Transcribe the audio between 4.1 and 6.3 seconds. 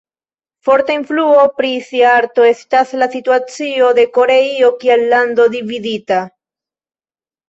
Koreio kiel lando dividita.